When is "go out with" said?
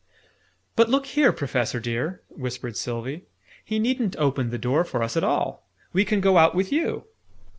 6.21-6.71